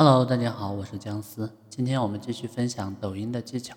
[0.00, 1.52] Hello，大家好，我是姜思。
[1.68, 3.76] 今天我们继续分享抖音的技巧。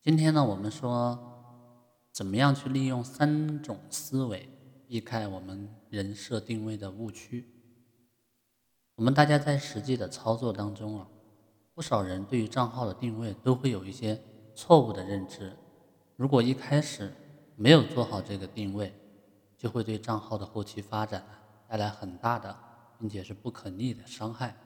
[0.00, 1.18] 今天呢，我们说
[2.12, 4.48] 怎么样去利用三种思维
[4.86, 7.44] 避开我们人设定位的误区。
[8.94, 11.08] 我们大家在实际的操作当中啊，
[11.74, 14.22] 不少人对于账号的定位都会有一些
[14.54, 15.56] 错误的认知。
[16.14, 17.12] 如果一开始
[17.56, 18.94] 没有做好这个定位，
[19.58, 21.26] 就会对账号的后期发展
[21.66, 22.56] 带来很大的，
[23.00, 24.56] 并且是不可逆的伤害。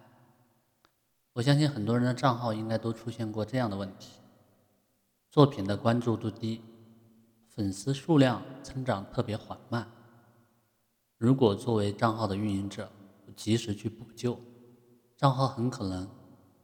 [1.39, 4.15] 我相信很多人的账号应该都出现过这样的问题：
[5.31, 6.61] 作品的关注度低，
[7.47, 9.87] 粉丝数量增长特别缓慢。
[11.17, 12.91] 如果作为账号的运营者
[13.25, 14.37] 不及时去补救，
[15.17, 16.11] 账号很可能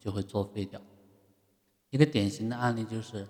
[0.00, 0.80] 就会作废掉。
[1.90, 3.24] 一个典型的案例就是，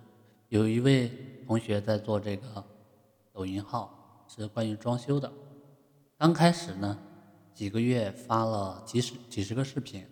[0.48, 1.10] 有一位
[1.46, 2.64] 同学在做这个
[3.30, 5.30] 抖音号，是关于装修的。
[6.16, 6.98] 刚开始呢，
[7.52, 10.06] 几个月发了几十几十个视频。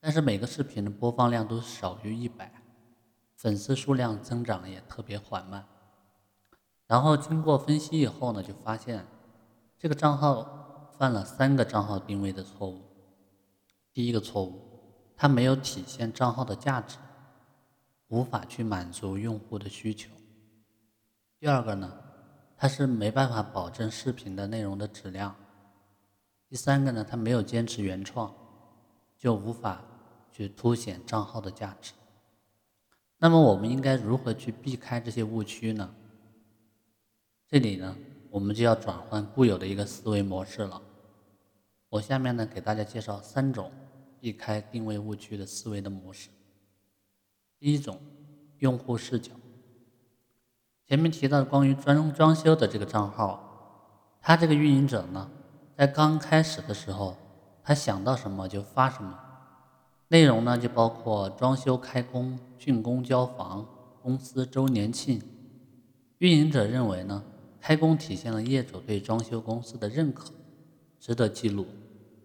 [0.00, 2.52] 但是每个视频的播放量都少于一百，
[3.34, 5.66] 粉丝数量增长也特别缓慢。
[6.86, 9.06] 然后经过分析以后呢，就发现
[9.78, 12.82] 这个账号犯了三个账号定位的错误。
[13.92, 16.96] 第一个错误，它没有体现账号的价值，
[18.06, 20.10] 无法去满足用户的需求。
[21.40, 21.92] 第二个呢，
[22.56, 25.34] 它是没办法保证视频的内容的质量。
[26.48, 28.32] 第三个呢，它没有坚持原创。
[29.18, 29.82] 就无法
[30.30, 31.92] 去凸显账号的价值。
[33.18, 35.92] 那么我们应该如何去避开这些误区呢？
[37.48, 37.96] 这里呢，
[38.30, 40.80] 我们就要转换固有的一个思维模式了。
[41.88, 43.72] 我下面呢，给大家介绍三种
[44.20, 46.28] 避开定位误区的思维的模式。
[47.58, 48.00] 第一种，
[48.58, 49.32] 用户视角。
[50.86, 53.42] 前面提到的关于装装修的这个账号，
[54.20, 55.28] 它这个运营者呢，
[55.76, 57.16] 在刚开始的时候。
[57.68, 59.14] 他想到什么就发什么，
[60.08, 63.68] 内容呢就包括装修开工、竣工交房、
[64.00, 65.20] 公司周年庆。
[66.16, 67.22] 运营者认为呢，
[67.60, 70.30] 开工体现了业主对装修公司的认可，
[70.98, 71.66] 值得记录；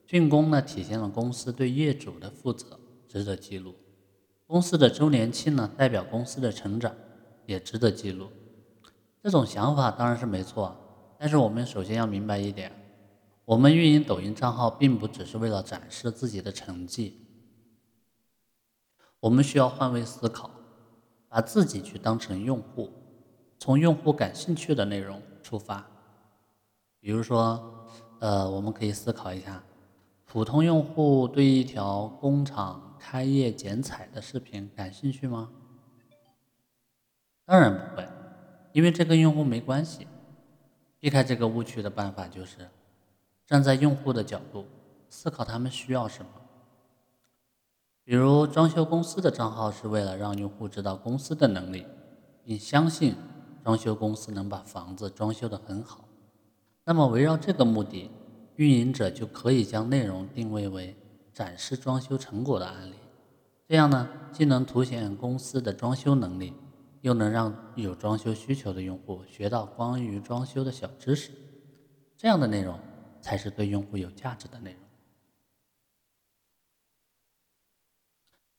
[0.07, 2.79] 竣工呢体现了公司对业主的负责，
[3.09, 3.73] 值得记录；
[4.47, 6.95] 公司的周年庆呢代表公司的成长，
[7.45, 8.29] 也值得记录。
[9.21, 10.73] 这种想法当然是没错，
[11.19, 12.71] 但是我们首先要明白一点。
[13.45, 17.19] 我们运营抖音账号，并不只是为了展示自己的成绩。
[19.19, 20.49] 我们需要换位思考，
[21.27, 22.89] 把自己去当成用户，
[23.59, 25.85] 从用户感兴趣的内容出发。
[27.01, 27.85] 比如说，
[28.19, 29.61] 呃，我们可以思考一下，
[30.25, 35.49] 普通用户对一条工厂开业剪彩的视频感兴趣吗？
[37.43, 38.07] 当然不会，
[38.71, 40.07] 因为这跟用户没关系。
[40.97, 42.69] 避开这个误区的办法就是。
[43.53, 44.65] 站在用户的角度
[45.11, 46.31] 思考，他们需要什么。
[48.03, 51.85] 比如，装修公司的账号是为了让用户知道公司的能力，
[52.43, 53.13] 并相信
[53.63, 56.03] 装修公司能把房子装修得很好。
[56.83, 58.09] 那么，围绕这个目的，
[58.55, 60.95] 运营者就可以将内容定位为
[61.31, 62.95] 展示装修成果的案例。
[63.67, 66.55] 这样呢，既能凸显公司的装修能力，
[67.01, 71.29] 又能让有装修需求的用户学到关于装修的小知识。
[72.17, 72.79] 这样的内容。
[73.23, 74.81] 才是对用户有价值的内容。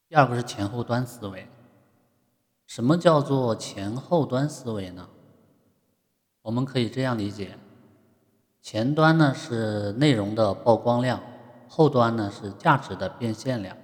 [0.09, 1.47] 第二个是前后端思维。
[2.67, 5.09] 什么叫做前后端思维呢？
[6.41, 7.59] 我们可以这样理解：
[8.63, 11.23] 前端呢是内容的曝光量，
[11.69, 13.77] 后端呢是价值的变现量。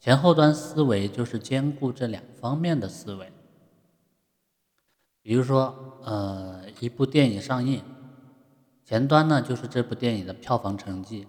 [0.00, 3.32] 前后端思维就是兼顾这两方面的思维。
[5.22, 7.84] 比如说，呃，一部电影上映。
[8.84, 11.28] 前端呢，就是这部电影的票房成绩，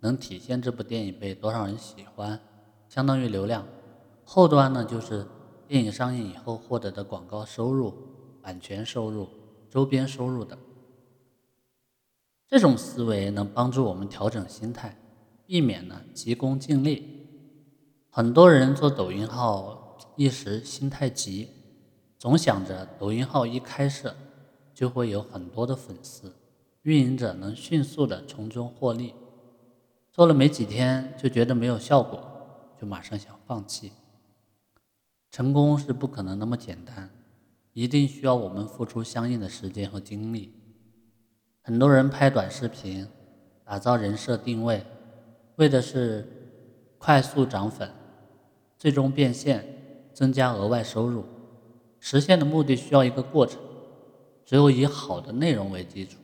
[0.00, 2.40] 能体现这部电影被多少人喜欢，
[2.88, 3.64] 相当于流量。
[4.24, 5.26] 后端呢，就是
[5.66, 7.94] 电影上映以后获得的广告收入、
[8.42, 9.28] 版权收入、
[9.70, 10.58] 周边收入等。
[12.48, 14.98] 这种思维能帮助我们调整心态，
[15.46, 17.26] 避免呢急功近利。
[18.10, 21.48] 很多人做抖音号一时心太急，
[22.18, 24.16] 总想着抖音号一开设
[24.74, 26.34] 就会有很多的粉丝。
[26.88, 29.14] 运营者能迅速的从中获利，
[30.10, 32.18] 做了没几天就觉得没有效果，
[32.80, 33.92] 就马上想放弃。
[35.30, 37.10] 成功是不可能那么简单，
[37.74, 40.54] 一定需要我们付出相应的时间和精力。
[41.60, 43.06] 很多人拍短视频，
[43.66, 44.82] 打造人设定位，
[45.56, 46.26] 为的是
[46.96, 47.90] 快速涨粉，
[48.78, 51.26] 最终变现，增加额外收入。
[52.00, 53.60] 实现的目的需要一个过程，
[54.46, 56.16] 只有以好的内容为基础。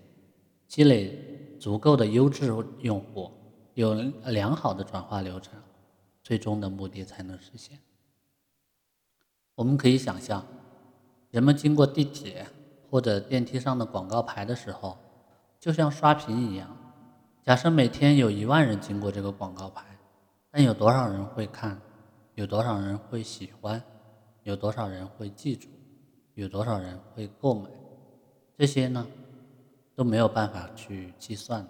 [0.67, 3.31] 积累足够的优质用户，
[3.75, 3.95] 有
[4.27, 5.61] 良好的转化流程，
[6.23, 7.79] 最终的目的才能实现。
[9.55, 10.45] 我们可以想象，
[11.31, 12.47] 人们经过地铁
[12.91, 14.99] 或者电梯上的广告牌的时候，
[15.61, 16.77] 就像刷屏一样。
[17.43, 19.85] 假设每天有一万人经过这个广告牌，
[20.51, 21.81] 但有多少人会看？
[22.35, 23.81] 有多少人会喜欢？
[24.43, 25.69] 有多少人会记住？
[26.35, 27.71] 有多少人会购买？
[28.59, 29.07] 这些呢，
[29.95, 31.69] 都没有办法去计算，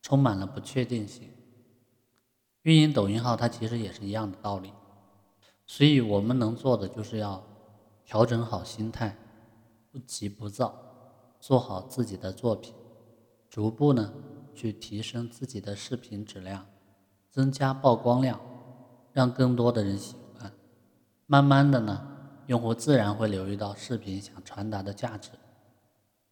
[0.00, 1.30] 充满了不确定性。
[2.62, 4.72] 运营抖音号，它其实也是一样的道理。
[5.66, 7.42] 所以我们能做的就是要
[8.04, 9.16] 调整好心态，
[9.90, 10.74] 不急不躁，
[11.40, 12.72] 做好自己的作品，
[13.48, 14.12] 逐步呢
[14.54, 16.66] 去提升自己的视频质量，
[17.30, 18.40] 增加曝光量，
[19.12, 20.52] 让更多的人喜欢。
[21.26, 22.06] 慢慢的呢，
[22.46, 25.30] 用户自然会留意到视频想传达的价值。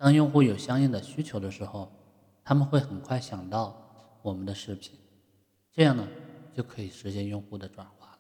[0.05, 1.91] 当用户有相应的需求的时候，
[2.45, 3.75] 他们会很快想到
[4.21, 4.99] 我们的视频，
[5.73, 6.07] 这样呢
[6.53, 8.19] 就可以实现用户的转化。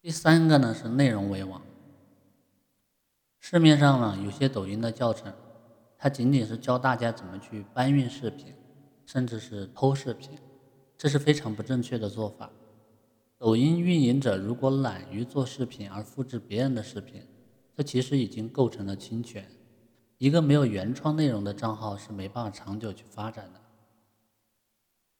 [0.00, 1.60] 第三个呢是内容为王。
[3.40, 5.30] 市面上呢有些抖音的教程，
[5.98, 8.54] 它仅仅是教大家怎么去搬运视频，
[9.04, 10.38] 甚至是偷视频，
[10.96, 12.50] 这是非常不正确的做法。
[13.38, 17.26] 抖音运营者如果懒于做视频而复制别人的视频，
[17.74, 19.50] 这其实已经构成了侵权。
[20.18, 23.60] 一个没有原创内容的账号是没办法长久去发展的。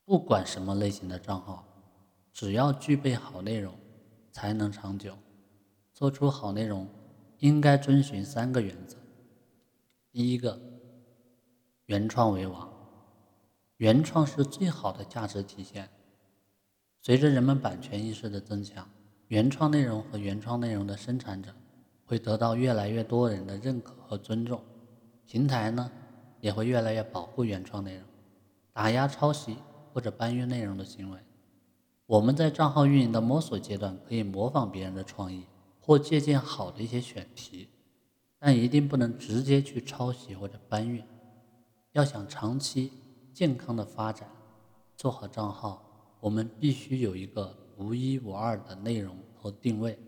[0.05, 1.67] 不管什么类型的账号，
[2.32, 3.75] 只要具备好内容。
[4.31, 5.17] 才能长久。
[5.93, 6.87] 做出好内容，
[7.38, 8.97] 应该遵循三个原则。
[10.12, 10.61] 第一个，
[11.87, 12.70] 原创为王。
[13.79, 15.88] 原创是最好的价值体现。
[17.08, 18.87] 随着人们版权意识的增强，
[19.28, 21.50] 原创内容和原创内容的生产者
[22.05, 24.60] 会得到越来越多人的认可和尊重。
[25.25, 25.90] 平台呢，
[26.43, 28.05] 也会越来越保护原创内容，
[28.75, 29.56] 打压抄袭
[29.94, 31.19] 或者搬运内容的行为。
[32.05, 35.46] 我们在账号运营的摸索阶段，可以模仿别人的创意，
[35.81, 37.70] 或借鉴好的一些选题，
[38.38, 41.02] 但一定不能直接去抄袭或者搬运。
[41.93, 42.93] 要想长期
[43.32, 44.28] 健康的发展，
[44.94, 45.82] 做好账号，
[46.20, 49.99] 我们必须有一个独一无二的内容和定位，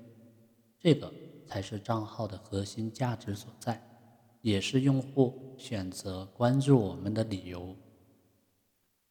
[0.79, 1.13] 这个
[1.47, 3.81] 才是账号的核心价值所在，
[4.41, 7.77] 也是用户选择关注我们的理由。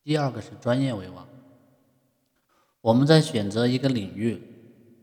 [0.03, 1.27] 第二个是专业为王。
[2.81, 4.41] 我们在选择一个领域，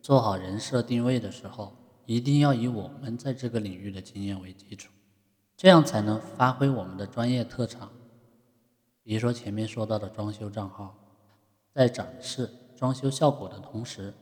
[0.02, 1.76] 做好人设定位的时候，
[2.06, 4.90] 一定要以我们在这个领域的经验为基础，
[5.56, 7.90] 这样才能发挥我们的专业特长。
[9.02, 10.96] 比如说前面说到的装修账号，
[11.76, 14.14] 在展示装修效果的同时，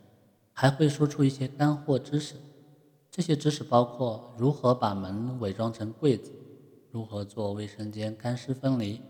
[0.53, 2.35] 还会说出一些干货知识。
[3.09, 6.33] 这些知识包括如何把门伪装成柜子，
[6.91, 9.01] 如何做卫生间干湿分离，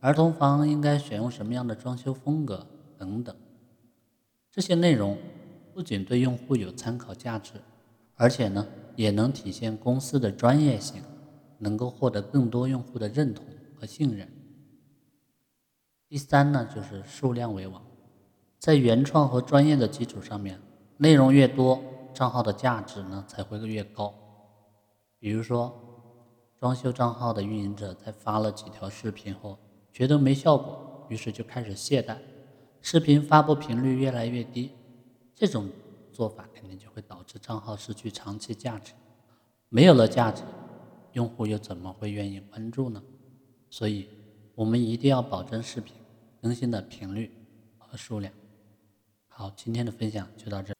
[0.00, 2.66] 儿童房应该选用什么样的装修风格
[2.98, 3.34] 等等。
[4.50, 5.16] 这些内容
[5.72, 7.54] 不仅对用户有参考价值，
[8.14, 11.00] 而且呢，也能体现公司的专业性，
[11.56, 13.42] 能够获得更多用户的认同
[13.74, 14.28] 和信任。
[16.08, 17.84] 第三呢，就是数量为王，
[18.60, 20.60] 在原创和专业的基础上面，
[20.98, 21.82] 内容越多，
[22.14, 24.14] 账号的价值呢才会越高。
[25.18, 25.74] 比如说，
[26.56, 29.58] 装修账号的运营者在发了几条视频后，
[29.92, 32.16] 觉得没效果，于是就开始懈怠。
[32.80, 34.70] 视频发布频率越来越低，
[35.34, 35.68] 这种
[36.12, 38.92] 做法肯定就会导致账号失去长期价值。
[39.68, 40.44] 没有了价值，
[41.14, 43.02] 用户又怎么会愿意关注呢？
[43.68, 44.08] 所以，
[44.56, 45.94] 我们一定要保证视频
[46.40, 47.30] 更新的频率
[47.76, 48.32] 和数量。
[49.28, 50.75] 好，今天的分享就到这。